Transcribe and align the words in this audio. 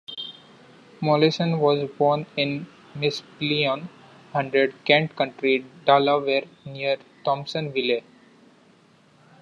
Molleston 0.99 1.59
was 1.59 1.87
born 1.91 2.25
in 2.35 2.65
Mispillion 2.95 3.87
Hundred, 4.33 4.73
Kent 4.83 5.15
County, 5.15 5.63
Delaware, 5.85 6.45
near 6.65 6.97
Thompsonville. 7.23 8.01